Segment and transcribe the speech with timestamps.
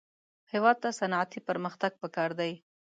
[0.51, 2.53] هېواد ته صنعتي پرمختګ پکار دی